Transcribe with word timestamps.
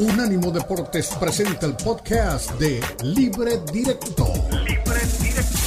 Unánimo 0.00 0.50
Deportes 0.50 1.14
presenta 1.20 1.66
el 1.66 1.76
podcast 1.76 2.58
de 2.58 2.80
Libre 3.04 3.58
Directo. 3.70 4.24
Libre 4.64 5.00
Directo. 5.20 5.58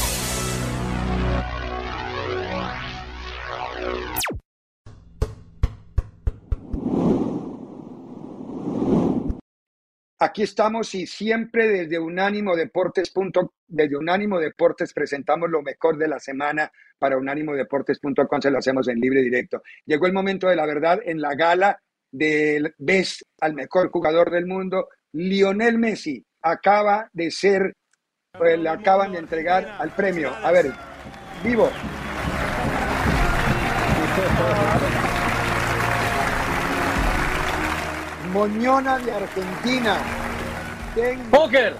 Aquí 10.18 10.42
estamos 10.42 10.96
y 10.96 11.06
siempre 11.06 11.68
desde 11.68 12.00
Unánimo 12.00 12.56
Deportes. 12.56 13.14
Desde 13.68 13.96
Unánimo 13.96 14.40
Deportes 14.40 14.94
presentamos 14.94 15.52
lo 15.52 15.62
mejor 15.62 16.00
de 16.00 16.08
la 16.08 16.20
semana 16.20 16.72
para 16.98 17.20
unánimodeportes.com, 17.20 18.42
se 18.42 18.50
lo 18.50 18.58
hacemos 18.58 18.88
en 18.88 19.00
libre 19.00 19.22
directo. 19.22 19.62
Llegó 19.86 20.08
el 20.08 20.14
momento 20.14 20.48
de 20.48 20.56
la 20.56 20.66
verdad 20.66 21.02
en 21.06 21.22
la 21.22 21.36
gala 21.36 21.80
del 22.14 22.74
Best 22.78 23.24
al 23.42 23.54
mejor 23.56 23.90
jugador 23.90 24.32
del 24.32 24.46
mundo, 24.46 24.88
Lionel 25.14 25.80
Messi. 25.80 26.24
Acaba 26.42 27.10
de 27.12 27.32
ser, 27.32 27.74
pues, 28.38 28.60
le 28.60 28.70
acaban 28.70 29.12
de 29.14 29.20
entregar 29.20 29.76
al 29.80 29.94
premio. 29.96 30.32
A 30.44 30.52
ver, 30.52 30.72
vivo. 31.44 31.70
Moñona 38.32 39.00
de 39.00 39.12
Argentina. 39.12 39.98
¡Póker! 41.32 41.76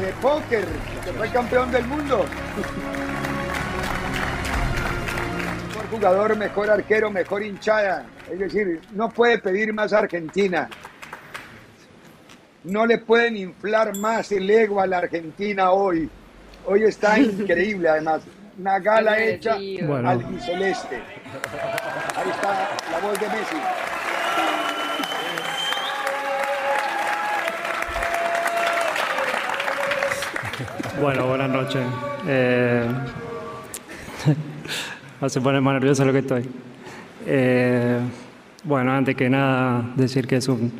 De 0.00 0.12
póker, 0.20 0.64
que 1.04 1.12
fue 1.12 1.28
campeón 1.30 1.70
del 1.70 1.84
mundo. 1.86 2.24
Mejor 5.88 6.00
jugador, 6.00 6.36
mejor 6.36 6.70
arquero, 6.70 7.10
mejor 7.10 7.42
hinchada. 7.42 8.04
Es 8.30 8.38
decir, 8.38 8.78
no 8.92 9.08
puede 9.08 9.38
pedir 9.38 9.72
más 9.72 9.94
Argentina. 9.94 10.68
No 12.64 12.84
le 12.84 12.98
pueden 12.98 13.38
inflar 13.38 13.96
más 13.96 14.30
el 14.32 14.50
ego 14.50 14.82
a 14.82 14.86
la 14.86 14.98
Argentina 14.98 15.70
hoy. 15.70 16.10
Hoy 16.66 16.82
está 16.82 17.18
increíble, 17.18 17.88
además. 17.88 18.20
Una 18.58 18.78
gala 18.80 19.18
hecha 19.18 19.54
al 19.54 20.40
celeste. 20.42 20.96
Ahí 22.16 22.30
está 22.30 22.68
la 22.92 22.98
voz 22.98 23.18
de 23.18 23.28
Messi. 23.28 23.56
Bueno, 31.00 31.28
buenas 31.28 31.48
noches. 31.48 31.82
Eh, 32.26 32.84
se 35.26 35.40
pone 35.40 35.60
más 35.60 35.74
nervioso 35.74 36.04
lo 36.04 36.12
que 36.12 36.20
estoy. 36.20 36.44
Eh, 37.26 37.98
bueno, 38.64 38.92
antes 38.92 39.16
que 39.16 39.28
nada, 39.28 39.92
decir 39.96 40.26
que 40.26 40.36
es 40.36 40.48
un, 40.48 40.72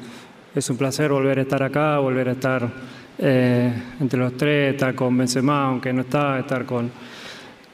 es 0.54 0.70
un 0.70 0.76
placer 0.76 1.10
volver 1.10 1.40
a 1.40 1.42
estar 1.42 1.62
acá, 1.62 1.98
volver 1.98 2.28
a 2.28 2.32
estar 2.32 2.68
eh, 3.18 3.72
entre 4.00 4.18
los 4.20 4.36
tres, 4.36 4.74
estar 4.74 4.94
con 4.94 5.16
Benzema, 5.18 5.64
aunque 5.64 5.92
no 5.92 6.02
está, 6.02 6.38
estar 6.38 6.64
con, 6.64 6.90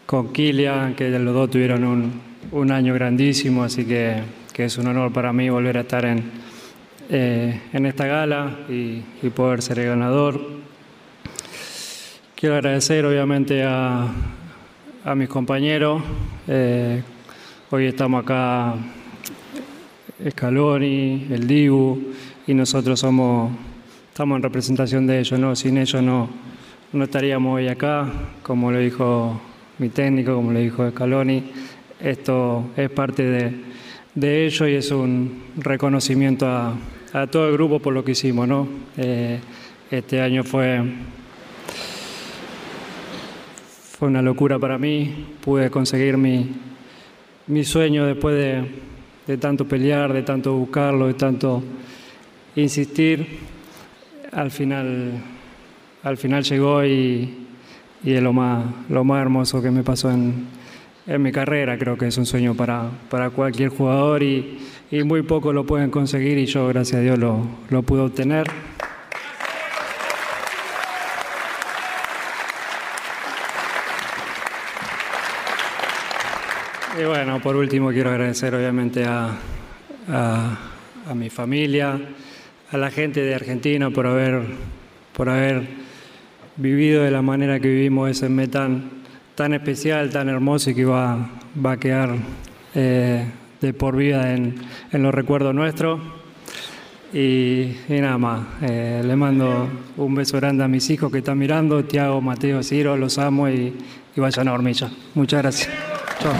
con 0.06 0.32
Kylian, 0.32 0.94
que 0.94 1.10
los 1.10 1.34
dos 1.34 1.50
tuvieron 1.50 1.84
un, 1.84 2.20
un 2.52 2.72
año 2.72 2.94
grandísimo, 2.94 3.62
así 3.62 3.84
que, 3.84 4.22
que, 4.52 4.64
es 4.64 4.78
un 4.78 4.86
honor 4.86 5.12
para 5.12 5.32
mí 5.32 5.50
volver 5.50 5.76
a 5.76 5.80
estar 5.82 6.06
en, 6.06 6.30
en 7.10 7.86
esta 7.86 8.06
gala 8.06 8.60
y 8.68 9.02
poder 9.34 9.60
ser 9.60 9.80
el 9.80 9.88
ganador. 9.88 10.40
Quiero 12.34 12.56
agradecer 12.56 13.04
obviamente 13.06 13.62
a, 13.64 14.08
a 15.04 15.14
mis 15.14 15.28
compañeros. 15.28 16.02
Eh, 16.48 17.02
hoy 17.70 17.84
estamos 17.84 18.22
acá 18.22 18.74
Scaloni, 20.30 21.26
el 21.30 21.46
Dibu, 21.46 22.00
y 22.46 22.54
nosotros 22.54 23.00
somos, 23.00 23.52
estamos 24.08 24.36
en 24.36 24.42
representación 24.42 25.06
de 25.06 25.20
ellos, 25.20 25.38
¿no? 25.38 25.54
Sin 25.56 25.76
ellos 25.76 26.02
no, 26.02 26.30
no 26.94 27.04
estaríamos 27.04 27.56
hoy 27.56 27.68
acá, 27.68 28.10
como 28.42 28.72
lo 28.72 28.78
dijo 28.78 29.38
mi 29.78 29.90
técnico, 29.90 30.34
como 30.34 30.52
lo 30.52 30.58
dijo 30.60 30.90
Scaloni. 30.90 31.52
Esto 32.00 32.70
es 32.74 32.88
parte 32.88 33.24
de, 33.24 33.52
de 34.14 34.46
ellos 34.46 34.68
y 34.70 34.74
es 34.74 34.90
un 34.90 35.42
reconocimiento 35.56 36.46
a, 36.46 36.74
a, 37.12 37.26
todo 37.26 37.48
el 37.48 37.52
grupo 37.52 37.78
por 37.78 37.92
lo 37.92 38.04
que 38.06 38.12
hicimos, 38.12 38.48
¿no? 38.48 38.66
Eh, 38.96 39.38
este 39.90 40.22
año 40.22 40.44
fue 40.44 40.82
fue 44.04 44.10
una 44.10 44.20
locura 44.20 44.58
para 44.58 44.76
mí. 44.76 45.28
Pude 45.42 45.70
conseguir 45.70 46.18
mi, 46.18 46.50
mi 47.46 47.64
sueño 47.64 48.04
después 48.04 48.36
de, 48.36 48.62
de, 49.26 49.38
tanto 49.38 49.66
pelear, 49.66 50.12
de 50.12 50.22
tanto 50.22 50.52
buscarlo, 50.52 51.06
de 51.06 51.14
tanto 51.14 51.62
insistir. 52.54 53.26
Al 54.30 54.50
final, 54.50 55.12
al 56.02 56.18
final 56.18 56.44
llegó 56.44 56.84
y, 56.84 57.46
y 58.04 58.12
es 58.12 58.22
lo 58.22 58.34
más, 58.34 58.66
lo 58.90 59.04
más 59.04 59.22
hermoso 59.22 59.62
que 59.62 59.70
me 59.70 59.82
pasó 59.82 60.10
en, 60.10 60.48
en 61.06 61.22
mi 61.22 61.32
carrera. 61.32 61.78
Creo 61.78 61.96
que 61.96 62.08
es 62.08 62.18
un 62.18 62.26
sueño 62.26 62.54
para, 62.54 62.90
para 63.08 63.30
cualquier 63.30 63.70
jugador 63.70 64.22
y, 64.22 64.58
y, 64.90 65.02
muy 65.02 65.22
pocos 65.22 65.54
lo 65.54 65.64
pueden 65.64 65.90
conseguir 65.90 66.36
y 66.36 66.44
yo, 66.44 66.68
gracias 66.68 67.00
a 67.00 67.02
Dios, 67.02 67.18
lo, 67.18 67.38
lo 67.70 67.82
pude 67.82 68.02
obtener. 68.02 68.48
Y 76.96 77.04
bueno, 77.04 77.40
por 77.40 77.56
último 77.56 77.90
quiero 77.90 78.10
agradecer 78.10 78.54
obviamente 78.54 79.04
a, 79.04 79.32
a, 80.08 81.14
mi 81.14 81.28
familia, 81.28 81.98
a 82.70 82.76
la 82.76 82.90
gente 82.90 83.20
de 83.20 83.34
Argentina 83.34 83.90
por 83.90 84.06
haber, 84.06 84.42
por 85.12 85.28
haber 85.28 85.66
vivido 86.56 87.02
de 87.02 87.10
la 87.10 87.20
manera 87.20 87.58
que 87.58 87.66
vivimos 87.66 88.10
ese 88.10 88.28
mes 88.28 88.48
tan, 88.50 89.54
especial, 89.54 90.10
tan 90.10 90.28
hermoso 90.28 90.70
y 90.70 90.74
que 90.76 90.84
va, 90.84 91.30
va 91.64 91.72
a 91.72 91.76
quedar 91.78 92.14
eh, 92.76 93.26
de 93.60 93.72
por 93.72 93.96
vida 93.96 94.32
en, 94.32 94.54
en, 94.92 95.02
los 95.02 95.12
recuerdos 95.12 95.52
nuestros. 95.52 96.00
Y, 97.12 97.76
y 97.88 98.00
nada 98.00 98.18
más, 98.18 98.46
eh, 98.62 99.02
le 99.04 99.16
mando 99.16 99.68
un 99.96 100.14
beso 100.14 100.36
grande 100.36 100.62
a 100.62 100.68
mis 100.68 100.88
hijos 100.90 101.10
que 101.10 101.18
están 101.18 101.38
mirando, 101.38 101.84
Tiago, 101.84 102.20
Mateo, 102.20 102.62
Ciro, 102.62 102.96
los 102.96 103.18
amo 103.18 103.48
y, 103.48 103.74
y 104.14 104.20
vayan 104.20 104.46
a 104.46 104.52
hormilla. 104.52 104.90
Muchas 105.14 105.42
gracias. 105.42 105.93
Chao. 106.18 106.34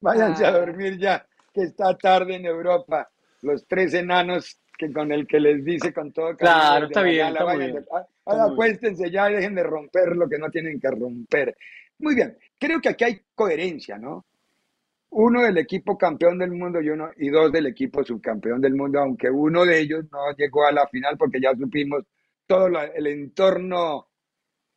Váyanse 0.00 0.46
a 0.46 0.52
dormir 0.52 0.98
ya, 0.98 1.26
que 1.52 1.62
está 1.62 1.96
tarde 1.96 2.36
en 2.36 2.46
Europa. 2.46 3.08
Los 3.42 3.66
tres 3.66 3.94
enanos 3.94 4.60
que 4.78 4.92
con 4.92 5.10
el 5.10 5.26
que 5.26 5.40
les 5.40 5.64
dice 5.64 5.92
con 5.92 6.12
todo 6.12 6.36
Claro, 6.36 6.86
está 6.86 7.02
bien, 7.02 7.28
está 7.28 7.44
muy 7.44 7.56
bien. 7.58 7.84
Ahora 8.24 8.44
acuéstense 8.44 9.10
ya 9.10 9.30
y 9.30 9.34
dejen 9.34 9.54
de 9.56 9.64
romper 9.64 10.16
lo 10.16 10.28
que 10.28 10.38
no 10.38 10.48
tienen 10.50 10.80
que 10.80 10.90
romper. 10.90 11.56
Muy 11.98 12.14
bien, 12.14 12.38
creo 12.58 12.80
que 12.80 12.90
aquí 12.90 13.04
hay 13.04 13.20
coherencia, 13.34 13.98
¿no? 13.98 14.24
Uno 15.10 15.42
del 15.42 15.58
equipo 15.58 15.98
campeón 15.98 16.38
del 16.38 16.52
mundo 16.52 16.80
y 16.80 16.90
uno 16.90 17.10
y 17.16 17.28
dos 17.30 17.50
del 17.50 17.66
equipo 17.66 18.04
subcampeón 18.04 18.60
del 18.60 18.74
mundo, 18.74 19.00
aunque 19.00 19.30
uno 19.30 19.64
de 19.64 19.80
ellos 19.80 20.04
no 20.12 20.18
llegó 20.36 20.66
a 20.66 20.72
la 20.72 20.86
final 20.86 21.16
porque 21.16 21.40
ya 21.40 21.54
supimos 21.56 22.04
todo 22.46 22.68
la, 22.68 22.84
el 22.84 23.06
entorno 23.06 24.06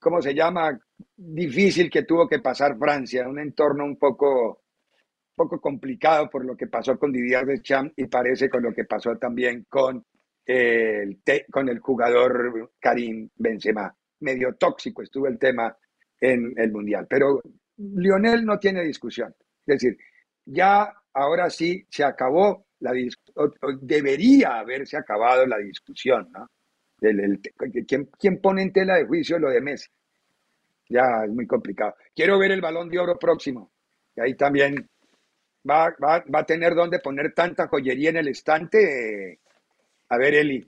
¿cómo 0.01 0.21
se 0.21 0.33
llama? 0.33 0.77
Difícil 1.15 1.89
que 1.89 2.03
tuvo 2.03 2.27
que 2.27 2.39
pasar 2.39 2.77
Francia, 2.77 3.27
un 3.27 3.39
entorno 3.39 3.85
un 3.85 3.97
poco, 3.97 4.63
poco 5.35 5.61
complicado 5.61 6.29
por 6.29 6.43
lo 6.43 6.57
que 6.57 6.67
pasó 6.67 6.97
con 6.97 7.11
Didier 7.11 7.45
Deschamps 7.45 7.93
y 7.95 8.07
parece 8.07 8.49
con 8.49 8.63
lo 8.63 8.73
que 8.73 8.85
pasó 8.85 9.15
también 9.17 9.65
con 9.69 10.03
el, 10.43 11.21
con 11.51 11.69
el 11.69 11.79
jugador 11.79 12.73
Karim 12.79 13.29
Benzema. 13.35 13.95
Medio 14.21 14.55
tóxico 14.55 15.03
estuvo 15.03 15.27
el 15.27 15.37
tema 15.37 15.75
en 16.19 16.53
el 16.57 16.71
Mundial, 16.71 17.07
pero 17.09 17.39
Lionel 17.77 18.45
no 18.45 18.59
tiene 18.59 18.83
discusión. 18.83 19.33
Es 19.65 19.79
decir, 19.79 19.97
ya 20.45 20.91
ahora 21.13 21.49
sí 21.49 21.85
se 21.89 22.03
acabó 22.03 22.65
la 22.79 22.93
debería 23.79 24.59
haberse 24.59 24.97
acabado 24.97 25.45
la 25.45 25.59
discusión, 25.59 26.29
¿no? 26.31 26.49
El, 27.01 27.19
el, 27.19 27.39
¿quién, 27.87 28.09
¿quién, 28.19 28.39
pone 28.39 28.61
en 28.61 28.71
tela 28.71 28.95
de 28.95 29.05
juicio 29.05 29.39
lo 29.39 29.49
de 29.49 29.59
Messi? 29.59 29.89
Ya 30.87 31.23
es 31.25 31.31
muy 31.31 31.47
complicado. 31.47 31.95
Quiero 32.15 32.37
ver 32.37 32.51
el 32.51 32.61
balón 32.61 32.89
de 32.89 32.99
oro 32.99 33.17
próximo. 33.17 33.71
Y 34.15 34.21
ahí 34.21 34.35
también 34.35 34.87
va, 35.69 35.95
va, 36.03 36.23
va 36.33 36.39
a 36.39 36.45
tener 36.45 36.75
donde 36.75 36.99
poner 36.99 37.33
tanta 37.33 37.67
joyería 37.67 38.11
en 38.11 38.17
el 38.17 38.27
estante. 38.27 39.39
A 40.09 40.17
ver, 40.17 40.35
Eli, 40.35 40.67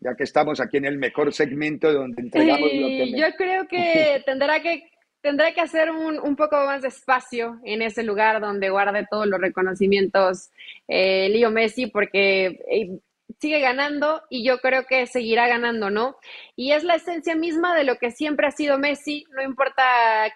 ya 0.00 0.14
que 0.14 0.24
estamos 0.24 0.60
aquí 0.60 0.76
en 0.76 0.86
el 0.86 0.98
mejor 0.98 1.32
segmento 1.32 1.92
donde 1.92 2.22
entregamos 2.22 2.70
sí, 2.70 2.80
lo 2.80 2.86
que... 2.88 3.10
Me... 3.12 3.18
Yo 3.18 3.26
creo 3.36 3.68
que 3.68 4.22
tendrá 4.26 4.60
que 4.60 4.90
tendrá 5.20 5.54
que 5.54 5.62
hacer 5.62 5.90
un, 5.90 6.20
un, 6.20 6.36
poco 6.36 6.56
más 6.66 6.82
de 6.82 6.88
espacio 6.88 7.58
en 7.64 7.80
ese 7.80 8.02
lugar 8.02 8.42
donde 8.42 8.68
guarde 8.68 9.06
todos 9.10 9.26
los 9.26 9.40
reconocimientos 9.40 10.50
eh, 10.86 11.30
Leo 11.30 11.50
Messi, 11.50 11.86
porque 11.86 12.60
eh, 12.70 12.98
sigue 13.40 13.60
ganando 13.60 14.22
y 14.28 14.44
yo 14.44 14.58
creo 14.58 14.86
que 14.86 15.06
seguirá 15.06 15.48
ganando, 15.48 15.90
¿no? 15.90 16.16
Y 16.56 16.72
es 16.72 16.84
la 16.84 16.94
esencia 16.96 17.34
misma 17.34 17.74
de 17.74 17.84
lo 17.84 17.98
que 17.98 18.10
siempre 18.10 18.46
ha 18.46 18.50
sido 18.50 18.78
Messi, 18.78 19.24
no 19.30 19.42
importa 19.42 19.82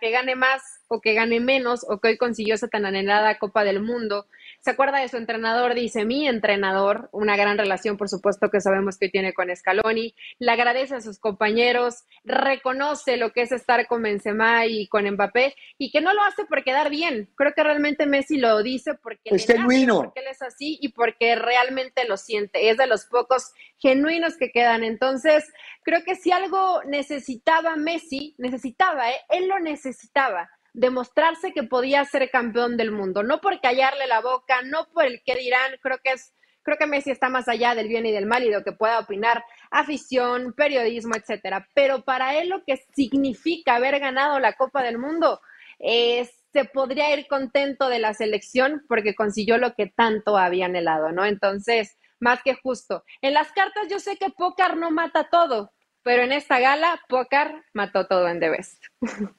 que 0.00 0.10
gane 0.10 0.36
más 0.36 0.62
o 0.88 1.00
que 1.00 1.14
gane 1.14 1.40
menos 1.40 1.84
o 1.88 1.98
que 1.98 2.08
hoy 2.08 2.16
consiguió 2.18 2.54
esa 2.54 2.68
tan 2.68 2.86
anhelada 2.86 3.38
Copa 3.38 3.64
del 3.64 3.80
Mundo, 3.80 4.26
se 4.60 4.70
acuerda 4.70 4.98
de 4.98 5.08
su 5.08 5.16
entrenador, 5.16 5.74
dice 5.74 6.04
mi 6.04 6.26
entrenador, 6.26 7.08
una 7.12 7.36
gran 7.36 7.58
relación, 7.58 7.96
por 7.96 8.08
supuesto, 8.08 8.50
que 8.50 8.60
sabemos 8.60 8.98
que 8.98 9.08
tiene 9.08 9.32
con 9.32 9.54
Scaloni, 9.54 10.14
le 10.38 10.50
agradece 10.50 10.96
a 10.96 11.00
sus 11.00 11.18
compañeros, 11.18 12.04
reconoce 12.24 13.16
lo 13.16 13.32
que 13.32 13.42
es 13.42 13.52
estar 13.52 13.86
con 13.86 14.02
Benzema 14.02 14.66
y 14.66 14.88
con 14.88 15.08
Mbappé 15.08 15.54
y 15.78 15.90
que 15.90 16.00
no 16.00 16.12
lo 16.12 16.22
hace 16.22 16.44
por 16.44 16.64
quedar 16.64 16.90
bien. 16.90 17.30
Creo 17.36 17.52
que 17.54 17.62
realmente 17.62 18.06
Messi 18.06 18.38
lo 18.38 18.62
dice 18.62 18.94
porque, 18.94 19.30
es 19.30 19.46
genuino. 19.46 20.02
porque 20.02 20.20
él 20.20 20.26
es 20.30 20.42
así 20.42 20.78
y 20.80 20.88
porque 20.88 21.36
realmente 21.36 22.06
lo 22.06 22.16
siente. 22.16 22.70
Es 22.70 22.76
de 22.76 22.86
los 22.86 23.06
pocos 23.06 23.52
genuinos 23.78 24.36
que 24.36 24.50
quedan. 24.50 24.82
Entonces, 24.82 25.44
creo 25.82 26.02
que 26.04 26.16
si 26.16 26.32
algo 26.32 26.82
necesitaba 26.84 27.76
Messi, 27.76 28.34
necesitaba, 28.38 29.10
¿eh? 29.10 29.20
él 29.30 29.48
lo 29.48 29.58
necesitaba 29.60 30.50
demostrarse 30.72 31.52
que 31.52 31.62
podía 31.62 32.04
ser 32.04 32.30
campeón 32.30 32.76
del 32.76 32.90
mundo, 32.90 33.22
no 33.22 33.40
por 33.40 33.60
callarle 33.60 34.06
la 34.06 34.20
boca, 34.20 34.62
no 34.62 34.88
por 34.92 35.04
el 35.04 35.22
que 35.24 35.34
dirán, 35.34 35.72
creo 35.82 35.98
que 36.02 36.12
es 36.12 36.34
creo 36.62 36.76
que 36.76 36.86
Messi 36.86 37.10
está 37.10 37.30
más 37.30 37.48
allá 37.48 37.74
del 37.74 37.88
bien 37.88 38.04
y 38.04 38.12
del 38.12 38.26
mal 38.26 38.42
y 38.42 38.50
de 38.50 38.58
lo 38.58 38.62
que 38.62 38.72
pueda 38.72 38.98
opinar 38.98 39.42
afición, 39.70 40.52
periodismo, 40.52 41.14
etcétera, 41.16 41.66
pero 41.74 42.02
para 42.02 42.38
él 42.38 42.50
lo 42.50 42.62
que 42.64 42.76
significa 42.94 43.76
haber 43.76 43.98
ganado 44.00 44.38
la 44.38 44.52
Copa 44.52 44.82
del 44.82 44.98
Mundo 44.98 45.40
es 45.78 46.38
se 46.52 46.64
podría 46.64 47.14
ir 47.14 47.26
contento 47.26 47.88
de 47.88 47.98
la 47.98 48.14
selección 48.14 48.84
porque 48.88 49.14
consiguió 49.14 49.58
lo 49.58 49.74
que 49.74 49.86
tanto 49.86 50.36
había 50.36 50.66
anhelado, 50.66 51.12
¿no? 51.12 51.24
Entonces, 51.24 51.98
más 52.20 52.42
que 52.42 52.54
justo. 52.54 53.04
En 53.20 53.34
las 53.34 53.52
cartas 53.52 53.88
yo 53.88 53.98
sé 53.98 54.16
que 54.16 54.30
Pócar 54.30 54.76
no 54.76 54.90
mata 54.90 55.28
todo, 55.30 55.72
pero 56.02 56.22
en 56.22 56.32
esta 56.32 56.58
gala 56.58 57.00
Pócar 57.08 57.64
mató 57.72 58.06
todo 58.06 58.28
en 58.28 58.40
The. 58.40 58.58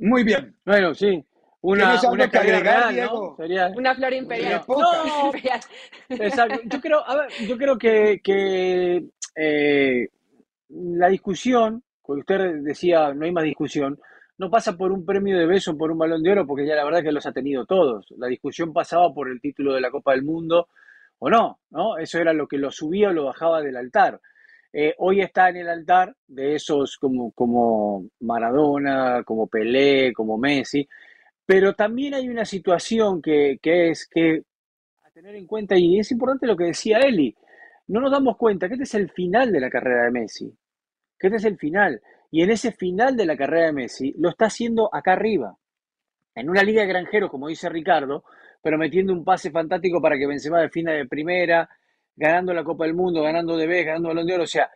Muy 0.00 0.24
bien. 0.24 0.54
Bueno, 0.64 0.94
sí. 0.94 1.24
Una, 1.62 2.00
una 2.10 2.24
agregar, 2.24 2.94
¿no? 2.94 3.36
Sería... 3.36 3.70
Una 3.76 3.94
flor 3.94 4.14
imperial. 4.14 4.62
No, 4.66 5.32
exacto. 6.08 6.60
Yo 6.64 6.80
creo, 6.80 7.06
a 7.06 7.16
ver, 7.16 7.30
yo 7.46 7.58
creo 7.58 7.76
que, 7.76 8.20
que 8.24 9.04
eh, 9.36 10.08
la 10.70 11.08
discusión, 11.08 11.82
porque 12.02 12.20
usted 12.20 12.62
decía 12.62 13.12
no 13.12 13.26
hay 13.26 13.32
más 13.32 13.44
discusión, 13.44 14.00
no 14.38 14.48
pasa 14.48 14.74
por 14.74 14.90
un 14.90 15.04
premio 15.04 15.38
de 15.38 15.44
beso, 15.44 15.76
por 15.76 15.90
un 15.90 15.98
balón 15.98 16.22
de 16.22 16.32
oro, 16.32 16.46
porque 16.46 16.66
ya 16.66 16.74
la 16.74 16.84
verdad 16.84 17.02
que 17.02 17.12
los 17.12 17.26
ha 17.26 17.32
tenido 17.32 17.66
todos. 17.66 18.06
La 18.16 18.26
discusión 18.26 18.72
pasaba 18.72 19.12
por 19.12 19.28
el 19.28 19.38
título 19.38 19.74
de 19.74 19.82
la 19.82 19.90
Copa 19.90 20.12
del 20.12 20.22
Mundo 20.22 20.68
o 21.18 21.28
no, 21.28 21.60
¿no? 21.68 21.98
Eso 21.98 22.18
era 22.18 22.32
lo 22.32 22.48
que 22.48 22.56
lo 22.56 22.70
subía 22.70 23.10
o 23.10 23.12
lo 23.12 23.26
bajaba 23.26 23.60
del 23.60 23.76
altar. 23.76 24.18
Eh, 24.72 24.94
hoy 24.98 25.20
está 25.20 25.48
en 25.48 25.56
el 25.56 25.68
altar 25.68 26.14
de 26.28 26.54
esos 26.54 26.96
como, 26.96 27.32
como 27.32 28.04
Maradona, 28.20 29.24
como 29.24 29.48
Pelé, 29.48 30.12
como 30.12 30.38
Messi, 30.38 30.88
pero 31.44 31.74
también 31.74 32.14
hay 32.14 32.28
una 32.28 32.44
situación 32.44 33.20
que, 33.20 33.58
que 33.60 33.90
es 33.90 34.06
que 34.08 34.44
a 35.02 35.10
tener 35.10 35.34
en 35.34 35.46
cuenta, 35.46 35.76
y 35.76 35.98
es 35.98 36.12
importante 36.12 36.46
lo 36.46 36.56
que 36.56 36.66
decía 36.66 36.98
Eli, 36.98 37.34
no 37.88 38.00
nos 38.00 38.12
damos 38.12 38.36
cuenta 38.36 38.68
que 38.68 38.74
este 38.74 38.84
es 38.84 38.94
el 38.94 39.10
final 39.10 39.50
de 39.50 39.60
la 39.60 39.68
carrera 39.68 40.04
de 40.04 40.12
Messi, 40.12 40.54
que 41.18 41.26
este 41.26 41.38
es 41.38 41.44
el 41.44 41.58
final, 41.58 42.00
y 42.30 42.42
en 42.42 42.50
ese 42.50 42.70
final 42.70 43.16
de 43.16 43.26
la 43.26 43.36
carrera 43.36 43.66
de 43.66 43.72
Messi 43.72 44.14
lo 44.18 44.28
está 44.28 44.46
haciendo 44.46 44.88
acá 44.94 45.14
arriba, 45.14 45.56
en 46.36 46.48
una 46.48 46.62
liga 46.62 46.82
de 46.82 46.88
granjeros, 46.88 47.28
como 47.28 47.48
dice 47.48 47.68
Ricardo, 47.68 48.22
pero 48.62 48.78
metiendo 48.78 49.12
un 49.12 49.24
pase 49.24 49.50
fantástico 49.50 50.00
para 50.00 50.16
que 50.16 50.28
Benzema 50.28 50.60
defina 50.60 50.92
de 50.92 51.06
primera, 51.06 51.68
ganando 52.20 52.52
la 52.52 52.62
Copa 52.62 52.84
del 52.84 52.94
Mundo, 52.94 53.22
ganando 53.22 53.56
de 53.56 53.66
vez, 53.66 53.86
ganando 53.86 54.08
Balón 54.08 54.26
de 54.26 54.34
Oro. 54.34 54.44
O 54.44 54.46
sea, 54.46 54.70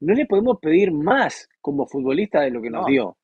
no 0.00 0.14
le 0.14 0.26
podemos 0.26 0.58
pedir 0.60 0.90
más 0.92 1.48
como 1.60 1.86
futbolista 1.86 2.40
de 2.40 2.50
lo 2.50 2.60
que 2.60 2.70
nos 2.70 2.86
dio. 2.86 3.16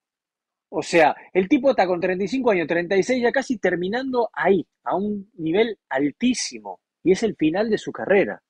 O 0.71 0.81
sea, 0.81 1.15
el 1.33 1.49
tipo 1.49 1.71
está 1.71 1.85
con 1.85 2.01
35 2.01 2.53
años, 2.53 2.69
36, 2.69 3.21
ya 3.21 3.33
casi 3.33 3.59
terminando 3.59 4.31
ahí, 4.33 4.65
a 4.85 4.97
un 4.97 5.29
nivel 5.35 5.77
altísimo. 5.89 6.81
Y 7.03 7.13
es 7.13 7.23
el 7.25 7.35
final 7.35 7.69
de 7.69 7.79
su 7.79 7.91
carrera. 7.91 8.41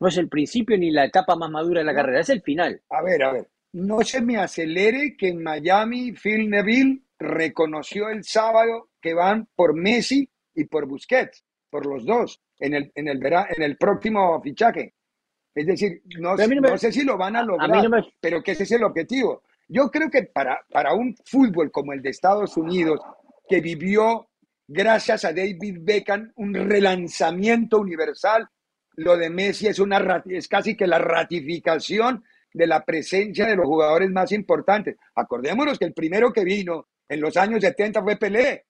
No 0.00 0.08
es 0.08 0.18
el 0.18 0.28
principio 0.28 0.76
ni 0.76 0.90
la 0.90 1.06
etapa 1.06 1.34
más 1.34 1.50
madura 1.50 1.80
de 1.80 1.86
la 1.86 1.94
carrera, 1.94 2.20
es 2.20 2.28
el 2.28 2.42
final. 2.42 2.82
A 2.90 3.02
ver, 3.02 3.22
a 3.22 3.32
ver. 3.32 3.48
No 3.72 4.02
se 4.02 4.20
me 4.20 4.36
acelere 4.36 5.16
que 5.16 5.28
en 5.28 5.42
Miami 5.42 6.12
Phil 6.12 6.48
Neville 6.48 7.02
reconoció 7.18 8.10
el 8.10 8.22
sábado 8.22 8.90
que 9.00 9.14
van 9.14 9.48
por 9.56 9.74
Messi 9.74 10.28
y 10.54 10.64
por 10.64 10.86
Busquets, 10.86 11.44
por 11.70 11.86
los 11.86 12.04
dos 12.04 12.43
en 12.58 12.74
el, 12.74 12.92
en 12.94 13.08
el, 13.08 13.20
en 13.24 13.62
el 13.62 13.76
próximo 13.76 14.40
fichaje. 14.42 14.94
Es 15.54 15.66
decir, 15.66 16.02
no, 16.18 16.34
no, 16.36 16.78
sé 16.78 16.90
si 16.90 17.04
lo 17.04 17.16
van 17.16 17.36
a 17.36 17.42
lograr, 17.42 17.86
pero 18.20 18.42
que 18.42 18.52
ese 18.52 18.64
es 18.64 18.72
el 18.72 18.82
objetivo. 18.82 19.42
Yo 19.68 19.90
creo 19.90 20.10
que 20.10 20.24
para, 20.24 20.64
para 20.70 20.94
un 20.94 21.16
fútbol 21.24 21.70
como 21.70 21.92
el 21.92 22.02
de 22.02 22.10
Estados 22.10 22.56
Unidos, 22.56 23.00
que 23.48 23.60
vivió, 23.60 24.28
gracias 24.66 25.24
a 25.24 25.32
David 25.32 25.78
Beckham, 25.80 26.32
un 26.36 26.54
relanzamiento 26.54 27.78
universal, 27.78 28.48
lo 28.96 29.16
de 29.16 29.30
Messi 29.30 29.68
es, 29.68 29.78
una, 29.78 30.22
es 30.26 30.48
casi 30.48 30.76
que 30.76 30.86
la 30.86 30.98
ratificación 30.98 32.24
de 32.52 32.66
la 32.66 32.84
presencia 32.84 33.46
de 33.46 33.56
los 33.56 33.66
jugadores 33.66 34.10
más 34.10 34.32
importantes. 34.32 34.96
Acordémonos 35.14 35.78
que 35.78 35.86
el 35.86 35.94
primero 35.94 36.32
que 36.32 36.44
vino 36.44 36.88
en 37.08 37.20
los 37.20 37.36
años 37.36 37.60
70 37.60 38.02
fue 38.02 38.16
Pelé, 38.16 38.64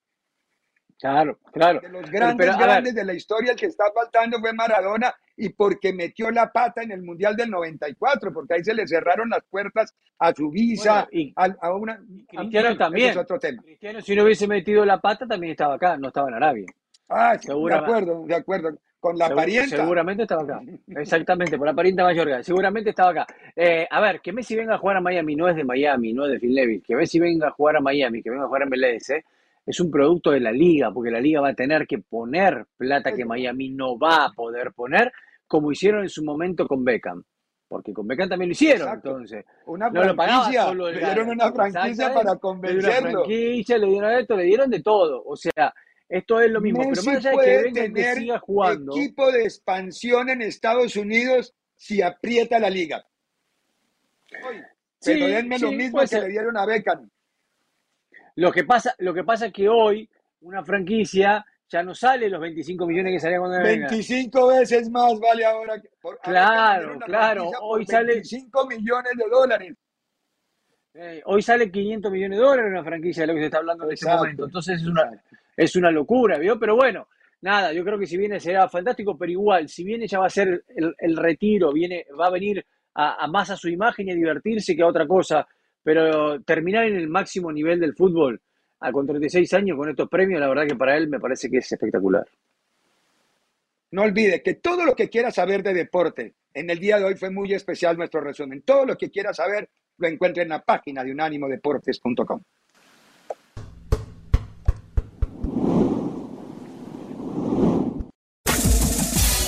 Claro, 0.99 1.39
claro. 1.51 1.81
De 1.81 1.89
los 1.89 2.09
grandes, 2.09 2.57
grandes 2.57 2.95
de 2.95 3.03
la 3.03 3.13
historia, 3.13 3.51
el 3.51 3.57
que 3.57 3.65
está 3.65 3.85
faltando 3.93 4.39
fue 4.39 4.53
Maradona 4.53 5.13
y 5.35 5.49
porque 5.49 5.91
metió 5.91 6.31
la 6.31 6.51
pata 6.51 6.83
en 6.83 6.91
el 6.91 7.01
Mundial 7.03 7.35
del 7.35 7.49
94, 7.49 8.31
porque 8.33 8.53
ahí 8.53 8.63
se 8.63 8.73
le 8.73 8.87
cerraron 8.87 9.29
las 9.29 9.43
puertas 9.43 9.93
a 10.19 10.33
su 10.33 10.49
visa, 10.49 11.07
y, 11.11 11.33
a, 11.35 11.73
una... 11.73 11.99
Cristiano 12.27 12.77
también. 12.77 13.17
otro 13.17 13.37
tema. 13.37 13.61
Cristiano, 13.61 14.01
si 14.01 14.15
no 14.15 14.23
hubiese 14.23 14.47
metido 14.47 14.85
la 14.85 14.99
pata, 14.99 15.27
también 15.27 15.51
estaba 15.51 15.75
acá, 15.75 15.97
no 15.97 16.07
estaba 16.07 16.29
en 16.29 16.35
Arabia. 16.35 16.65
Ah, 17.09 17.37
de 17.37 17.73
acuerdo, 17.73 18.23
de 18.25 18.35
acuerdo. 18.35 18.77
Con 18.99 19.19
la 19.19 19.29
parienta. 19.29 19.77
Seguramente 19.77 20.23
estaba 20.23 20.41
acá. 20.41 20.61
Exactamente, 20.87 21.59
por 21.59 21.67
la 21.67 21.75
parienta 21.75 22.03
mayor. 22.03 22.43
Seguramente 22.43 22.89
estaba 22.89 23.11
acá. 23.11 23.27
Eh, 23.55 23.87
a 23.87 24.01
ver, 24.01 24.19
que 24.19 24.33
Messi 24.33 24.55
venga 24.55 24.73
a 24.73 24.77
jugar 24.79 24.97
a 24.97 25.01
Miami 25.01 25.35
no 25.35 25.47
es 25.47 25.55
de 25.55 25.63
Miami, 25.63 26.11
no 26.11 26.25
es 26.25 26.31
de 26.31 26.39
Phil 26.39 26.55
Levy. 26.55 26.81
Que 26.81 26.95
Messi 26.95 27.19
venga 27.19 27.49
a 27.49 27.51
jugar 27.51 27.75
a 27.75 27.81
Miami, 27.81 28.23
que 28.23 28.31
venga 28.31 28.45
a 28.45 28.47
jugar 28.47 28.63
a 28.63 28.65
MLS, 28.65 29.11
¿eh? 29.11 29.23
Es 29.65 29.79
un 29.79 29.89
producto 29.89 30.31
de 30.31 30.39
la 30.39 30.51
liga, 30.51 30.91
porque 30.93 31.09
la 31.09 31.19
liga 31.19 31.41
va 31.41 31.49
a 31.49 31.55
tener 31.55 31.87
que 31.87 31.97
poner 31.97 32.65
plata 32.77 33.13
que 33.13 33.25
Miami 33.25 33.69
no 33.69 33.97
va 33.97 34.25
a 34.25 34.31
poder 34.31 34.73
poner, 34.73 35.11
como 35.47 35.71
hicieron 35.71 36.03
en 36.03 36.09
su 36.09 36.23
momento 36.23 36.67
con 36.67 36.83
Beckham. 36.83 37.23
Porque 37.67 37.91
con 37.91 38.05
Beckham 38.05 38.29
también 38.29 38.49
lo 38.49 38.53
hicieron, 38.53 38.93
entonces. 38.93 39.43
Una 39.65 39.89
no 39.89 40.13
franquicia, 40.13 40.71
le 40.71 40.99
dieron 40.99 41.29
una 41.29 41.51
franquicia 41.51 42.13
para 42.13 42.35
convencerlo. 42.35 42.87
Le 42.87 42.93
dieron 42.93 43.11
franquicia, 43.11 43.77
le 43.79 43.87
dieron 43.87 44.11
esto, 44.11 44.35
le 44.35 44.43
dieron 44.43 44.69
de 44.69 44.83
todo. 44.83 45.23
O 45.25 45.35
sea, 45.35 45.73
esto 46.07 46.39
es 46.39 46.51
lo 46.51 46.61
mismo. 46.61 46.81
pero 46.81 46.89
más 46.89 47.07
allá 47.07 47.31
de 47.31 47.73
que 47.73 47.91
que 47.91 48.13
siga 48.13 48.39
jugando. 48.39 48.95
equipo 48.95 49.31
de 49.31 49.43
expansión 49.43 50.29
en 50.29 50.43
Estados 50.43 50.95
Unidos 50.95 51.55
si 51.75 52.03
aprieta 52.03 52.59
la 52.59 52.69
liga. 52.69 53.03
pero 55.03 55.27
denme 55.27 55.57
lo 55.57 55.71
mismo 55.71 56.01
que 56.07 56.21
le 56.21 56.29
dieron 56.29 56.55
a 56.55 56.67
Beckham. 56.67 57.09
Lo 58.35 58.51
que 58.51 58.63
pasa, 58.63 58.93
lo 58.99 59.13
que 59.13 59.23
pasa 59.23 59.47
es 59.47 59.53
que 59.53 59.69
hoy 59.69 60.09
una 60.41 60.63
franquicia 60.63 61.45
ya 61.67 61.81
no 61.83 61.95
sale 61.95 62.29
los 62.29 62.39
25 62.39 62.85
millones 62.85 63.13
que 63.13 63.19
salía 63.19 63.39
cuando 63.39 63.61
25 63.61 64.47
veces 64.47 64.89
más 64.89 65.19
vale 65.19 65.45
ahora. 65.45 65.81
claro, 66.21 66.99
claro. 66.99 67.49
Hoy 67.61 67.85
sale 67.85 68.13
25 68.13 68.67
millones 68.67 69.13
de 69.17 69.29
dólares. 69.29 69.73
Eh, 70.93 71.21
hoy 71.25 71.41
sale 71.41 71.71
500 71.71 72.11
millones 72.11 72.39
de 72.39 72.45
dólares 72.45 72.71
una 72.71 72.83
franquicia 72.83 73.23
de 73.23 73.27
lo 73.27 73.33
que 73.33 73.39
se 73.39 73.45
está 73.45 73.57
hablando 73.57 73.85
en 73.85 73.91
este 73.91 74.07
momento. 74.07 74.45
Entonces 74.45 74.81
es 74.81 74.87
una, 74.87 75.23
es 75.57 75.75
una 75.75 75.91
locura, 75.91 76.37
¿vio? 76.37 76.57
Pero 76.59 76.75
bueno, 76.75 77.07
nada, 77.41 77.73
yo 77.73 77.83
creo 77.83 77.97
que 77.97 78.05
si 78.05 78.15
viene 78.15 78.39
será 78.39 78.69
fantástico, 78.69 79.17
pero 79.17 79.31
igual, 79.31 79.67
si 79.67 79.83
viene 79.83 80.07
ya 80.07 80.19
va 80.19 80.27
a 80.27 80.29
ser 80.29 80.63
el, 80.69 81.17
retiro, 81.17 81.73
viene, 81.73 82.05
va 82.17 82.27
a 82.27 82.31
venir 82.31 82.65
a, 82.93 83.23
a, 83.23 83.27
más 83.27 83.49
a 83.49 83.57
su 83.57 83.67
imagen 83.67 84.07
y 84.07 84.11
a 84.11 84.15
divertirse 84.15 84.75
que 84.75 84.83
a 84.83 84.87
otra 84.87 85.07
cosa. 85.07 85.45
Pero 85.85 86.41
terminar 86.41 86.87
en 86.87 86.95
el 86.95 87.07
máximo 87.07 87.51
nivel 87.51 87.79
del 87.79 87.93
fútbol 87.93 88.41
a 88.79 88.91
con 88.91 89.05
36 89.05 89.53
años 89.53 89.77
con 89.77 89.87
estos 89.87 90.09
premios, 90.09 90.41
la 90.41 90.47
verdad 90.49 90.65
que 90.67 90.75
para 90.75 90.97
él 90.97 91.07
me 91.07 91.19
parece 91.19 91.47
que 91.47 91.59
es 91.59 91.71
espectacular. 91.71 92.25
No 93.91 94.01
olvide 94.01 94.41
que 94.41 94.55
todo 94.55 94.83
lo 94.83 94.95
que 94.95 95.09
quiera 95.09 95.29
saber 95.29 95.61
de 95.61 95.75
deporte, 95.75 96.33
en 96.55 96.71
el 96.71 96.79
día 96.79 96.97
de 96.97 97.05
hoy 97.05 97.15
fue 97.15 97.29
muy 97.29 97.53
especial 97.53 97.97
nuestro 97.97 98.19
resumen. 98.19 98.63
Todo 98.63 98.83
lo 98.83 98.97
que 98.97 99.11
quiera 99.11 99.31
saber 99.31 99.69
lo 99.99 100.07
encuentra 100.07 100.41
en 100.41 100.49
la 100.49 100.63
página 100.63 101.03
de 101.03 101.11
unánimodeportes.com. 101.11 102.41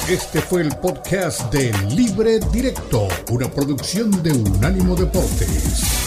Este 0.08 0.40
fue 0.40 0.62
el 0.62 0.70
podcast 0.80 1.52
de 1.52 1.72
Libre 1.96 2.40
Directo, 2.54 3.08
una 3.32 3.50
producción 3.50 4.12
de 4.22 4.32
Unánimo 4.32 4.96
Deportes. 4.96 6.07